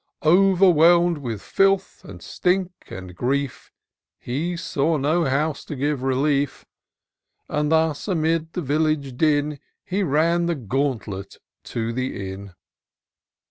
[0.23, 3.71] 96 TOUR OF DOCTOR SYNTAX O erwlielm'd with filth, and stink, and grief,
[4.17, 6.65] He saw no house to give relief;
[7.47, 12.53] And thus, amid the village din, He ran the gauntlet to the inn.